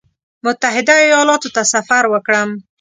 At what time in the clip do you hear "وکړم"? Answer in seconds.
2.09-2.49